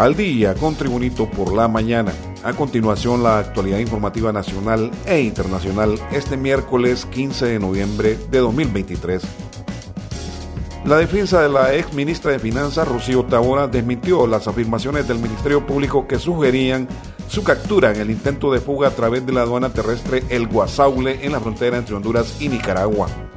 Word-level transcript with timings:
Al 0.00 0.16
día 0.16 0.54
con 0.54 0.76
Tribunito 0.76 1.30
por 1.30 1.52
la 1.52 1.68
mañana. 1.68 2.10
A 2.42 2.54
continuación, 2.54 3.22
la 3.22 3.38
actualidad 3.38 3.80
informativa 3.80 4.32
nacional 4.32 4.90
e 5.04 5.20
internacional 5.20 5.98
este 6.10 6.38
miércoles 6.38 7.04
15 7.04 7.44
de 7.44 7.58
noviembre 7.58 8.16
de 8.30 8.38
2023. 8.38 9.22
La 10.86 10.96
defensa 10.96 11.42
de 11.42 11.50
la 11.50 11.74
ex 11.74 11.92
ministra 11.92 12.32
de 12.32 12.38
Finanzas, 12.38 12.88
Rocío 12.88 13.26
Tabora, 13.26 13.68
desmintió 13.68 14.26
las 14.26 14.48
afirmaciones 14.48 15.06
del 15.06 15.18
Ministerio 15.18 15.66
Público 15.66 16.08
que 16.08 16.18
sugerían 16.18 16.88
su 17.28 17.44
captura 17.44 17.90
en 17.90 18.00
el 18.00 18.10
intento 18.10 18.50
de 18.50 18.60
fuga 18.60 18.88
a 18.88 18.96
través 18.96 19.26
de 19.26 19.34
la 19.34 19.42
aduana 19.42 19.68
terrestre 19.68 20.24
El 20.30 20.46
Guasaule 20.46 21.26
en 21.26 21.32
la 21.32 21.40
frontera 21.40 21.76
entre 21.76 21.94
Honduras 21.94 22.40
y 22.40 22.48
Nicaragua. 22.48 23.29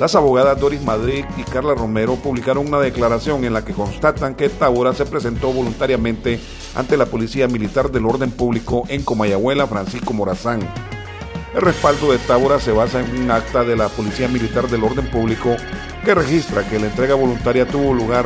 Las 0.00 0.14
abogadas 0.14 0.58
Doris 0.58 0.80
Madrid 0.80 1.26
y 1.36 1.42
Carla 1.42 1.74
Romero 1.74 2.14
publicaron 2.14 2.66
una 2.66 2.80
declaración 2.80 3.44
en 3.44 3.52
la 3.52 3.66
que 3.66 3.74
constatan 3.74 4.34
que 4.34 4.48
Tabora 4.48 4.94
se 4.94 5.04
presentó 5.04 5.52
voluntariamente 5.52 6.40
ante 6.74 6.96
la 6.96 7.04
Policía 7.04 7.48
Militar 7.48 7.90
del 7.90 8.06
Orden 8.06 8.30
Público 8.30 8.84
en 8.88 9.02
Comayagüela, 9.02 9.66
Francisco 9.66 10.14
Morazán. 10.14 10.60
El 11.54 11.60
respaldo 11.60 12.12
de 12.12 12.18
Tábora 12.18 12.58
se 12.60 12.72
basa 12.72 13.00
en 13.00 13.24
un 13.24 13.30
acta 13.30 13.62
de 13.62 13.76
la 13.76 13.90
Policía 13.90 14.26
Militar 14.28 14.68
del 14.68 14.84
Orden 14.84 15.06
Público 15.10 15.54
que 16.02 16.14
registra 16.14 16.66
que 16.66 16.78
la 16.78 16.86
entrega 16.86 17.14
voluntaria 17.14 17.68
tuvo 17.68 17.92
lugar 17.92 18.24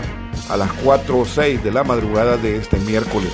a 0.50 0.56
las 0.56 0.72
4 0.84 1.18
o 1.18 1.24
6 1.24 1.64
de 1.64 1.72
la 1.72 1.82
madrugada 1.82 2.36
de 2.36 2.56
este 2.56 2.78
miércoles. 2.78 3.32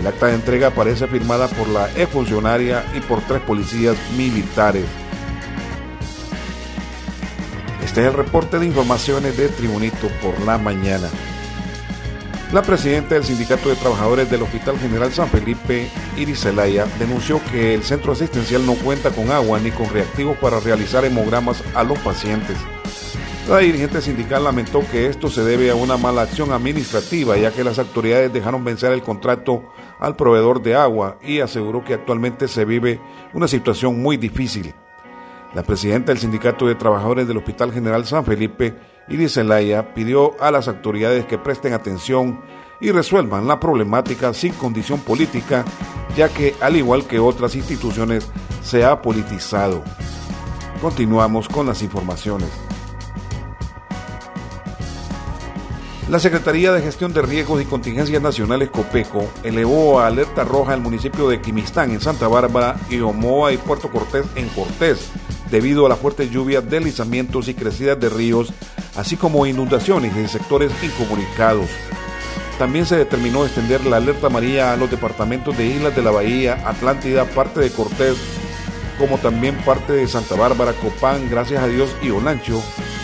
El 0.00 0.06
acta 0.06 0.28
de 0.28 0.34
entrega 0.36 0.68
aparece 0.68 1.06
firmada 1.08 1.46
por 1.48 1.68
la 1.68 1.90
exfuncionaria 1.90 2.86
y 2.96 3.00
por 3.00 3.20
tres 3.20 3.42
policías 3.42 3.98
militares. 4.16 4.86
Este 7.96 8.08
es 8.08 8.12
el 8.14 8.24
reporte 8.24 8.58
de 8.58 8.66
informaciones 8.66 9.38
de 9.38 9.48
Tribunito 9.48 10.08
por 10.20 10.38
la 10.42 10.58
mañana. 10.58 11.08
La 12.52 12.60
presidenta 12.60 13.14
del 13.14 13.24
Sindicato 13.24 13.70
de 13.70 13.74
Trabajadores 13.74 14.30
del 14.30 14.42
Hospital 14.42 14.78
General 14.78 15.10
San 15.10 15.30
Felipe, 15.30 15.88
Iris 16.14 16.40
Zelaya, 16.40 16.84
denunció 16.98 17.40
que 17.50 17.72
el 17.72 17.84
centro 17.84 18.12
asistencial 18.12 18.66
no 18.66 18.74
cuenta 18.74 19.12
con 19.12 19.30
agua 19.30 19.58
ni 19.60 19.70
con 19.70 19.88
reactivos 19.88 20.36
para 20.36 20.60
realizar 20.60 21.06
hemogramas 21.06 21.64
a 21.74 21.84
los 21.84 21.98
pacientes. 22.00 22.58
La 23.48 23.60
dirigente 23.60 24.02
sindical 24.02 24.44
lamentó 24.44 24.82
que 24.92 25.06
esto 25.06 25.30
se 25.30 25.42
debe 25.42 25.70
a 25.70 25.74
una 25.74 25.96
mala 25.96 26.20
acción 26.20 26.52
administrativa, 26.52 27.38
ya 27.38 27.50
que 27.50 27.64
las 27.64 27.78
autoridades 27.78 28.30
dejaron 28.30 28.62
vencer 28.62 28.92
el 28.92 29.00
contrato 29.00 29.72
al 29.98 30.16
proveedor 30.16 30.60
de 30.60 30.74
agua 30.74 31.16
y 31.22 31.40
aseguró 31.40 31.82
que 31.82 31.94
actualmente 31.94 32.46
se 32.46 32.66
vive 32.66 33.00
una 33.32 33.48
situación 33.48 34.02
muy 34.02 34.18
difícil. 34.18 34.74
La 35.54 35.62
presidenta 35.62 36.12
del 36.12 36.18
Sindicato 36.18 36.66
de 36.66 36.74
Trabajadores 36.74 37.26
del 37.26 37.38
Hospital 37.38 37.72
General 37.72 38.04
San 38.04 38.24
Felipe, 38.24 38.74
Iris 39.08 39.34
Zelaya, 39.34 39.94
pidió 39.94 40.40
a 40.40 40.50
las 40.50 40.68
autoridades 40.68 41.24
que 41.26 41.38
presten 41.38 41.72
atención 41.72 42.40
y 42.80 42.90
resuelvan 42.90 43.46
la 43.46 43.58
problemática 43.58 44.34
sin 44.34 44.52
condición 44.52 45.00
política, 45.00 45.64
ya 46.16 46.28
que, 46.28 46.54
al 46.60 46.76
igual 46.76 47.06
que 47.06 47.18
otras 47.18 47.54
instituciones, 47.54 48.28
se 48.62 48.84
ha 48.84 49.00
politizado. 49.00 49.82
Continuamos 50.82 51.48
con 51.48 51.66
las 51.66 51.82
informaciones. 51.82 52.50
La 56.10 56.20
Secretaría 56.20 56.70
de 56.70 56.82
Gestión 56.82 57.12
de 57.12 57.22
Riesgos 57.22 57.60
y 57.60 57.64
Contingencias 57.64 58.22
Nacionales 58.22 58.70
COPECO 58.70 59.28
elevó 59.42 59.98
a 59.98 60.06
alerta 60.06 60.44
roja 60.44 60.74
el 60.74 60.80
municipio 60.80 61.28
de 61.28 61.40
Quimistán 61.40 61.90
en 61.90 62.00
Santa 62.00 62.28
Bárbara 62.28 62.76
y 62.88 63.00
Omoa 63.00 63.52
y 63.52 63.56
Puerto 63.56 63.90
Cortés 63.90 64.24
en 64.36 64.48
Cortés 64.50 65.10
debido 65.50 65.86
a 65.86 65.88
las 65.88 65.98
fuertes 65.98 66.30
lluvias, 66.30 66.68
deslizamientos 66.68 67.48
y 67.48 67.54
crecidas 67.54 67.98
de 68.00 68.08
ríos, 68.08 68.52
así 68.96 69.16
como 69.16 69.46
inundaciones 69.46 70.16
en 70.16 70.28
sectores 70.28 70.72
incomunicados. 70.82 71.68
También 72.58 72.86
se 72.86 72.96
determinó 72.96 73.44
extender 73.44 73.84
la 73.84 73.98
alerta 73.98 74.28
amarilla 74.28 74.72
a 74.72 74.76
los 74.76 74.90
departamentos 74.90 75.56
de 75.58 75.66
Islas 75.66 75.94
de 75.94 76.02
la 76.02 76.10
Bahía, 76.10 76.62
Atlántida, 76.66 77.24
parte 77.26 77.60
de 77.60 77.70
Cortés, 77.70 78.16
como 78.98 79.18
también 79.18 79.56
parte 79.58 79.92
de 79.92 80.08
Santa 80.08 80.36
Bárbara, 80.36 80.72
Copán, 80.72 81.28
Gracias 81.28 81.62
a 81.62 81.68
Dios 81.68 81.94
y 82.02 82.10
Olancho, 82.10 82.62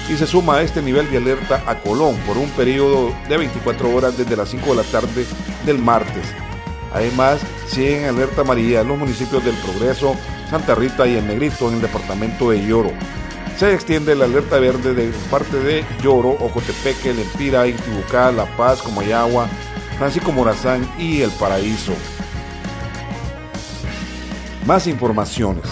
y 0.09 0.17
se 0.17 0.27
suma 0.27 0.57
a 0.57 0.63
este 0.63 0.81
nivel 0.81 1.11
de 1.11 1.19
alerta 1.19 1.63
a 1.67 1.79
Colón 1.79 2.17
por 2.27 2.39
un 2.39 2.49
periodo 2.51 3.13
de 3.29 3.37
24 3.37 3.95
horas 3.95 4.17
desde 4.17 4.37
las 4.37 4.49
5 4.49 4.71
de 4.71 4.77
la 4.77 4.83
tarde 4.85 5.27
del 5.67 5.79
martes. 5.79 6.25
Además, 6.95 7.41
siguen 7.67 8.05
alerta 8.07 8.41
amarilla 8.41 8.83
los 8.83 8.99
municipios 8.99 9.45
del 9.45 9.55
Progreso, 9.57 10.17
Santa 10.53 10.75
Rita 10.75 11.09
y 11.09 11.17
El 11.17 11.27
Negrito 11.27 11.67
en 11.71 11.77
el 11.77 11.81
departamento 11.81 12.51
de 12.51 12.63
Lloro. 12.63 12.93
Se 13.57 13.73
extiende 13.73 14.15
la 14.15 14.27
alerta 14.27 14.59
verde 14.59 14.93
de 14.93 15.11
parte 15.31 15.59
de 15.59 15.83
Lloro, 16.03 16.29
Ocotepeque, 16.29 17.15
Lempira, 17.15 17.67
Intibucá, 17.67 18.31
La 18.31 18.45
Paz, 18.55 18.83
Comayagua, 18.83 19.49
Francisco 19.97 20.31
Morazán 20.31 20.87
y 20.99 21.23
El 21.23 21.31
Paraíso. 21.31 21.95
Más 24.67 24.87
informaciones. 24.87 25.65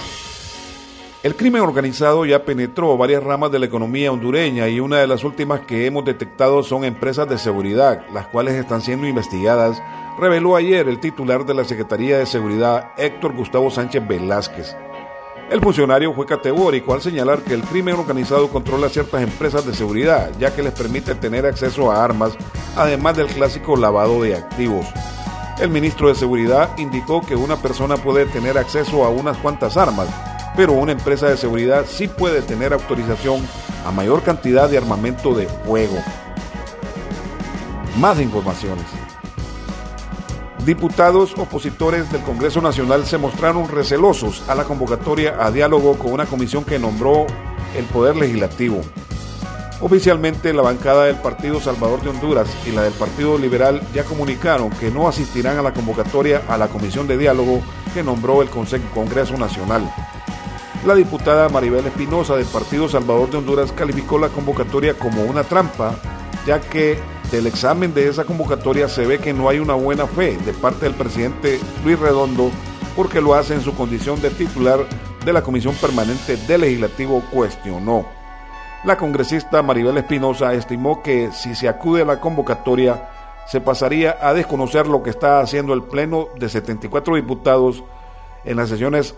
El 1.22 1.36
crimen 1.36 1.60
organizado 1.60 2.24
ya 2.24 2.46
penetró 2.46 2.96
varias 2.96 3.22
ramas 3.22 3.52
de 3.52 3.58
la 3.58 3.66
economía 3.66 4.10
hondureña 4.10 4.68
y 4.68 4.80
una 4.80 5.00
de 5.00 5.06
las 5.06 5.22
últimas 5.22 5.60
que 5.60 5.84
hemos 5.84 6.02
detectado 6.06 6.62
son 6.62 6.82
empresas 6.82 7.28
de 7.28 7.36
seguridad, 7.36 8.06
las 8.14 8.28
cuales 8.28 8.54
están 8.54 8.80
siendo 8.80 9.06
investigadas, 9.06 9.82
reveló 10.18 10.56
ayer 10.56 10.88
el 10.88 10.98
titular 10.98 11.44
de 11.44 11.52
la 11.52 11.64
Secretaría 11.64 12.16
de 12.16 12.24
Seguridad, 12.24 12.92
Héctor 12.96 13.36
Gustavo 13.36 13.70
Sánchez 13.70 14.08
Velázquez. 14.08 14.74
El 15.50 15.60
funcionario 15.60 16.14
fue 16.14 16.24
categórico 16.24 16.94
al 16.94 17.02
señalar 17.02 17.40
que 17.40 17.52
el 17.52 17.64
crimen 17.64 17.96
organizado 17.96 18.48
controla 18.48 18.88
ciertas 18.88 19.22
empresas 19.22 19.66
de 19.66 19.74
seguridad, 19.74 20.30
ya 20.38 20.54
que 20.54 20.62
les 20.62 20.72
permite 20.72 21.14
tener 21.14 21.44
acceso 21.44 21.92
a 21.92 22.02
armas, 22.02 22.32
además 22.76 23.18
del 23.18 23.26
clásico 23.26 23.76
lavado 23.76 24.22
de 24.22 24.36
activos. 24.36 24.86
El 25.60 25.68
ministro 25.68 26.08
de 26.08 26.14
Seguridad 26.14 26.78
indicó 26.78 27.20
que 27.20 27.36
una 27.36 27.56
persona 27.56 27.98
puede 27.98 28.24
tener 28.24 28.56
acceso 28.56 29.04
a 29.04 29.10
unas 29.10 29.36
cuantas 29.36 29.76
armas, 29.76 30.08
pero 30.56 30.72
una 30.72 30.92
empresa 30.92 31.28
de 31.28 31.36
seguridad 31.36 31.86
sí 31.88 32.08
puede 32.08 32.42
tener 32.42 32.72
autorización 32.72 33.46
a 33.86 33.92
mayor 33.92 34.22
cantidad 34.22 34.68
de 34.68 34.78
armamento 34.78 35.34
de 35.34 35.46
fuego. 35.48 35.96
Más 37.98 38.20
informaciones. 38.20 38.86
Diputados 40.64 41.32
opositores 41.38 42.12
del 42.12 42.20
Congreso 42.22 42.60
Nacional 42.60 43.06
se 43.06 43.16
mostraron 43.16 43.68
recelosos 43.68 44.46
a 44.48 44.54
la 44.54 44.64
convocatoria 44.64 45.36
a 45.40 45.50
diálogo 45.50 45.98
con 45.98 46.12
una 46.12 46.26
comisión 46.26 46.64
que 46.64 46.78
nombró 46.78 47.26
el 47.76 47.84
Poder 47.86 48.16
Legislativo. 48.16 48.82
Oficialmente, 49.80 50.52
la 50.52 50.60
bancada 50.60 51.06
del 51.06 51.16
Partido 51.16 51.58
Salvador 51.58 52.02
de 52.02 52.10
Honduras 52.10 52.48
y 52.66 52.72
la 52.72 52.82
del 52.82 52.92
Partido 52.92 53.38
Liberal 53.38 53.80
ya 53.94 54.04
comunicaron 54.04 54.68
que 54.68 54.90
no 54.90 55.08
asistirán 55.08 55.56
a 55.58 55.62
la 55.62 55.72
convocatoria 55.72 56.42
a 56.48 56.58
la 56.58 56.68
comisión 56.68 57.08
de 57.08 57.16
diálogo 57.16 57.62
que 57.94 58.02
nombró 58.02 58.42
el 58.42 58.50
Congreso 58.50 59.38
Nacional. 59.38 59.90
La 60.86 60.94
diputada 60.94 61.50
Maribel 61.50 61.86
Espinosa 61.86 62.36
del 62.36 62.46
Partido 62.46 62.88
Salvador 62.88 63.28
de 63.28 63.36
Honduras 63.36 63.70
calificó 63.70 64.18
la 64.18 64.30
convocatoria 64.30 64.94
como 64.94 65.22
una 65.24 65.44
trampa, 65.44 65.94
ya 66.46 66.58
que 66.58 66.98
del 67.30 67.46
examen 67.46 67.92
de 67.92 68.08
esa 68.08 68.24
convocatoria 68.24 68.88
se 68.88 69.04
ve 69.04 69.18
que 69.18 69.34
no 69.34 69.50
hay 69.50 69.58
una 69.58 69.74
buena 69.74 70.06
fe 70.06 70.38
de 70.38 70.54
parte 70.54 70.86
del 70.86 70.94
presidente 70.94 71.60
Luis 71.84 71.98
Redondo 71.98 72.50
porque 72.96 73.20
lo 73.20 73.34
hace 73.34 73.52
en 73.52 73.60
su 73.60 73.74
condición 73.74 74.22
de 74.22 74.30
titular 74.30 74.80
de 75.22 75.32
la 75.34 75.42
Comisión 75.42 75.74
Permanente 75.74 76.38
del 76.38 76.62
Legislativo, 76.62 77.22
cuestionó. 77.30 78.06
La 78.84 78.96
congresista 78.96 79.62
Maribel 79.62 79.98
Espinosa 79.98 80.54
estimó 80.54 81.02
que 81.02 81.30
si 81.32 81.54
se 81.54 81.68
acude 81.68 82.02
a 82.02 82.06
la 82.06 82.20
convocatoria 82.20 83.10
se 83.46 83.60
pasaría 83.60 84.16
a 84.22 84.32
desconocer 84.32 84.86
lo 84.86 85.02
que 85.02 85.10
está 85.10 85.40
haciendo 85.40 85.74
el 85.74 85.82
Pleno 85.82 86.28
de 86.38 86.48
74 86.48 87.16
diputados 87.16 87.84
en 88.44 88.56
las 88.56 88.70
sesiones 88.70 89.14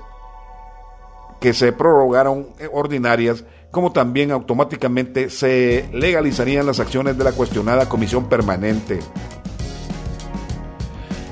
que 1.42 1.52
se 1.52 1.72
prorrogaron 1.72 2.46
ordinarias, 2.72 3.44
como 3.72 3.90
también 3.90 4.30
automáticamente 4.30 5.28
se 5.28 5.88
legalizarían 5.92 6.64
las 6.64 6.78
acciones 6.78 7.18
de 7.18 7.24
la 7.24 7.32
cuestionada 7.32 7.88
comisión 7.88 8.28
permanente. 8.28 9.00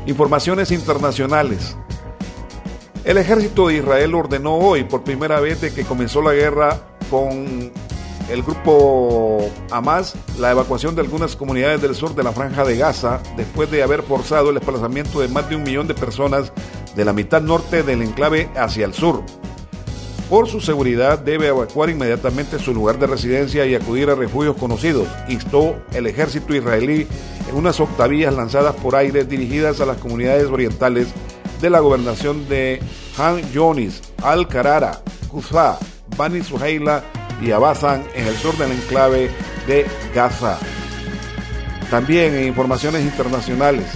Informaciones 0.06 0.72
internacionales. 0.72 1.76
El 3.04 3.18
ejército 3.18 3.68
de 3.68 3.76
Israel 3.76 4.14
ordenó 4.16 4.56
hoy, 4.56 4.82
por 4.82 5.04
primera 5.04 5.38
vez 5.38 5.60
de 5.60 5.72
que 5.72 5.84
comenzó 5.84 6.20
la 6.20 6.32
guerra 6.32 6.80
con 7.08 7.70
el 8.28 8.42
grupo 8.42 9.48
Hamas, 9.70 10.16
la 10.40 10.50
evacuación 10.50 10.96
de 10.96 11.02
algunas 11.02 11.36
comunidades 11.36 11.82
del 11.82 11.94
sur 11.94 12.16
de 12.16 12.24
la 12.24 12.32
franja 12.32 12.64
de 12.64 12.76
Gaza, 12.76 13.20
después 13.36 13.70
de 13.70 13.84
haber 13.84 14.02
forzado 14.02 14.48
el 14.48 14.56
desplazamiento 14.56 15.20
de 15.20 15.28
más 15.28 15.48
de 15.48 15.54
un 15.54 15.62
millón 15.62 15.86
de 15.86 15.94
personas 15.94 16.52
de 16.96 17.04
la 17.04 17.12
mitad 17.12 17.40
norte 17.40 17.84
del 17.84 18.02
enclave 18.02 18.50
hacia 18.56 18.86
el 18.86 18.92
sur. 18.92 19.22
Por 20.30 20.46
su 20.46 20.60
seguridad 20.60 21.18
debe 21.18 21.48
evacuar 21.48 21.90
inmediatamente 21.90 22.60
su 22.60 22.72
lugar 22.72 23.00
de 23.00 23.08
residencia 23.08 23.66
y 23.66 23.74
acudir 23.74 24.10
a 24.10 24.14
refugios 24.14 24.56
conocidos, 24.56 25.08
instó 25.28 25.74
el 25.92 26.06
ejército 26.06 26.54
israelí 26.54 27.08
en 27.48 27.56
unas 27.56 27.80
octavillas 27.80 28.32
lanzadas 28.32 28.76
por 28.76 28.94
aire 28.94 29.24
dirigidas 29.24 29.80
a 29.80 29.86
las 29.86 29.96
comunidades 29.96 30.46
orientales 30.46 31.08
de 31.60 31.68
la 31.68 31.80
gobernación 31.80 32.48
de 32.48 32.80
Han 33.18 33.42
Yonis, 33.50 34.02
Al-Karara, 34.22 35.00
Kufa, 35.32 35.80
Bani 36.16 36.44
Suhaila 36.44 37.02
y 37.42 37.50
Abazan 37.50 38.04
en 38.14 38.28
el 38.28 38.36
sur 38.36 38.56
del 38.56 38.70
enclave 38.70 39.32
de 39.66 39.84
Gaza. 40.14 40.60
También 41.90 42.36
en 42.36 42.46
informaciones 42.46 43.02
internacionales, 43.02 43.86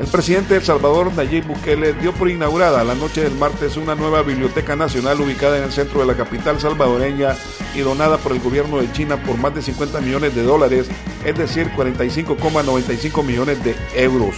el 0.00 0.06
presidente 0.06 0.58
Salvador, 0.62 1.12
Nayib 1.14 1.46
Bukele, 1.46 1.92
dio 1.92 2.14
por 2.14 2.30
inaugurada 2.30 2.82
la 2.84 2.94
noche 2.94 3.22
del 3.22 3.34
martes 3.34 3.76
una 3.76 3.94
nueva 3.94 4.22
biblioteca 4.22 4.74
nacional 4.74 5.20
ubicada 5.20 5.58
en 5.58 5.64
el 5.64 5.72
centro 5.72 6.00
de 6.00 6.06
la 6.06 6.14
capital 6.14 6.58
salvadoreña 6.58 7.36
y 7.74 7.80
donada 7.80 8.16
por 8.16 8.32
el 8.32 8.40
gobierno 8.40 8.80
de 8.80 8.90
China 8.92 9.22
por 9.22 9.36
más 9.36 9.54
de 9.54 9.60
50 9.60 10.00
millones 10.00 10.34
de 10.34 10.42
dólares, 10.42 10.88
es 11.22 11.36
decir, 11.36 11.70
45,95 11.76 13.22
millones 13.22 13.62
de 13.62 13.76
euros. 13.94 14.36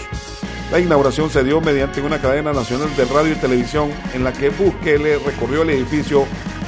La 0.72 0.80
inauguración 0.80 1.30
se 1.30 1.44
dio 1.44 1.60
mediante 1.60 2.00
una 2.00 2.20
cadena 2.20 2.52
nacional 2.52 2.94
de 2.96 3.04
radio 3.04 3.32
y 3.32 3.36
televisión 3.36 3.90
en 4.14 4.24
la 4.24 4.32
que 4.32 4.50
Bukele 4.50 5.20
recorrió 5.20 5.62
el 5.62 5.70
edificio 5.70 6.26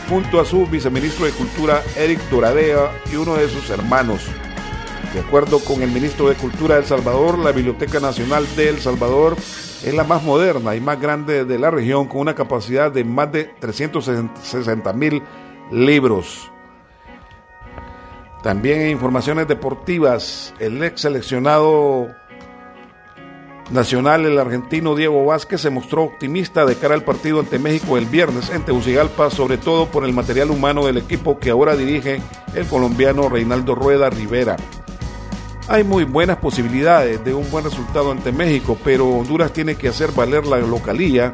junto 0.08 0.40
a 0.40 0.44
su 0.44 0.66
viceministro 0.66 1.26
de 1.26 1.32
Cultura, 1.32 1.82
Eric 1.96 2.20
Doradea, 2.30 2.92
y 3.12 3.16
uno 3.16 3.34
de 3.34 3.48
sus 3.48 3.70
hermanos. 3.70 4.28
De 5.14 5.20
acuerdo 5.20 5.60
con 5.60 5.80
el 5.80 5.92
ministro 5.92 6.28
de 6.28 6.34
Cultura 6.34 6.74
de 6.74 6.80
El 6.80 6.86
Salvador, 6.88 7.38
la 7.38 7.52
Biblioteca 7.52 8.00
Nacional 8.00 8.44
de 8.56 8.68
El 8.68 8.80
Salvador 8.80 9.36
es 9.36 9.94
la 9.94 10.02
más 10.02 10.24
moderna 10.24 10.74
y 10.74 10.80
más 10.80 11.00
grande 11.00 11.44
de 11.44 11.56
la 11.56 11.70
región, 11.70 12.08
con 12.08 12.18
una 12.18 12.34
capacidad 12.34 12.90
de 12.90 13.04
más 13.04 13.30
de 13.30 13.44
360 13.44 14.92
mil 14.94 15.22
libros. 15.70 16.50
También 18.42 18.80
en 18.80 18.90
informaciones 18.90 19.46
deportivas, 19.46 20.52
el 20.58 20.82
ex 20.82 21.02
seleccionado 21.02 22.08
nacional, 23.70 24.26
el 24.26 24.36
argentino 24.36 24.96
Diego 24.96 25.24
Vázquez, 25.24 25.60
se 25.60 25.70
mostró 25.70 26.02
optimista 26.02 26.66
de 26.66 26.74
cara 26.74 26.94
al 26.94 27.04
partido 27.04 27.38
ante 27.38 27.60
México 27.60 27.96
el 27.96 28.06
viernes 28.06 28.50
en 28.50 28.64
Tegucigalpa, 28.64 29.30
sobre 29.30 29.58
todo 29.58 29.86
por 29.86 30.04
el 30.04 30.12
material 30.12 30.50
humano 30.50 30.84
del 30.86 30.96
equipo 30.96 31.38
que 31.38 31.50
ahora 31.50 31.76
dirige 31.76 32.20
el 32.56 32.66
colombiano 32.66 33.28
Reinaldo 33.28 33.76
Rueda 33.76 34.10
Rivera. 34.10 34.56
Hay 35.66 35.82
muy 35.82 36.04
buenas 36.04 36.36
posibilidades 36.36 37.24
de 37.24 37.32
un 37.32 37.50
buen 37.50 37.64
resultado 37.64 38.12
ante 38.12 38.32
México, 38.32 38.76
pero 38.84 39.08
Honduras 39.08 39.50
tiene 39.50 39.76
que 39.76 39.88
hacer 39.88 40.12
valer 40.12 40.46
la 40.46 40.58
localía, 40.58 41.32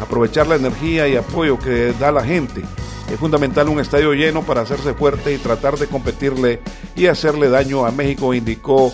aprovechar 0.00 0.48
la 0.48 0.56
energía 0.56 1.06
y 1.06 1.14
apoyo 1.14 1.60
que 1.60 1.92
da 1.92 2.10
la 2.10 2.24
gente. 2.24 2.64
Es 3.08 3.20
fundamental 3.20 3.68
un 3.68 3.78
estadio 3.78 4.14
lleno 4.14 4.42
para 4.42 4.62
hacerse 4.62 4.94
fuerte 4.94 5.32
y 5.32 5.38
tratar 5.38 5.78
de 5.78 5.86
competirle 5.86 6.60
y 6.96 7.06
hacerle 7.06 7.48
daño 7.50 7.86
a 7.86 7.92
México, 7.92 8.34
indicó 8.34 8.92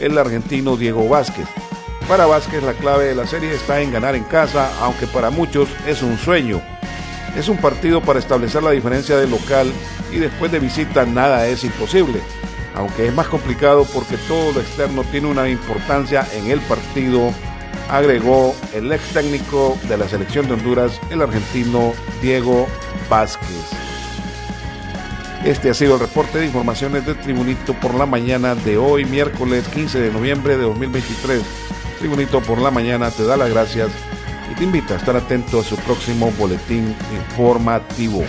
el 0.00 0.18
argentino 0.18 0.76
Diego 0.76 1.08
Vázquez. 1.08 1.46
Para 2.08 2.26
Vázquez 2.26 2.64
la 2.64 2.74
clave 2.74 3.04
de 3.04 3.14
la 3.14 3.28
serie 3.28 3.54
está 3.54 3.80
en 3.80 3.92
ganar 3.92 4.16
en 4.16 4.24
casa, 4.24 4.68
aunque 4.80 5.06
para 5.06 5.30
muchos 5.30 5.68
es 5.86 6.02
un 6.02 6.18
sueño. 6.18 6.60
Es 7.36 7.48
un 7.48 7.58
partido 7.58 8.00
para 8.00 8.18
establecer 8.18 8.64
la 8.64 8.72
diferencia 8.72 9.16
del 9.16 9.30
local 9.30 9.72
y 10.12 10.18
después 10.18 10.50
de 10.50 10.58
visita 10.58 11.06
nada 11.06 11.46
es 11.46 11.62
imposible, 11.62 12.20
aunque 12.74 13.06
es 13.06 13.14
más 13.14 13.28
complicado 13.28 13.86
porque 13.92 14.16
todo 14.28 14.52
lo 14.52 14.60
externo 14.60 15.04
tiene 15.04 15.28
una 15.28 15.48
importancia 15.48 16.26
en 16.34 16.50
el 16.50 16.60
partido, 16.60 17.32
agregó 17.90 18.54
el 18.72 18.92
ex 18.92 19.02
técnico 19.12 19.78
de 19.88 19.96
la 19.96 20.08
selección 20.08 20.46
de 20.46 20.54
Honduras, 20.54 21.00
el 21.10 21.22
argentino 21.22 21.92
Diego 22.20 22.66
Vázquez. 23.08 23.70
Este 25.44 25.68
ha 25.68 25.74
sido 25.74 25.94
el 25.94 26.00
reporte 26.00 26.38
de 26.38 26.46
informaciones 26.46 27.04
de 27.04 27.14
Tribunito 27.14 27.74
por 27.74 27.94
la 27.94 28.06
mañana 28.06 28.54
de 28.54 28.78
hoy, 28.78 29.04
miércoles 29.04 29.68
15 29.68 30.00
de 30.00 30.10
noviembre 30.10 30.56
de 30.56 30.62
2023. 30.62 31.42
Tribunito 31.98 32.40
por 32.40 32.58
la 32.58 32.70
mañana 32.70 33.10
te 33.10 33.24
da 33.24 33.36
las 33.36 33.50
gracias 33.50 33.90
y 34.50 34.54
te 34.54 34.64
invita 34.64 34.94
a 34.94 34.96
estar 34.96 35.16
atento 35.16 35.60
a 35.60 35.62
su 35.62 35.76
próximo 35.76 36.32
boletín 36.38 36.96
informativo. 37.14 38.24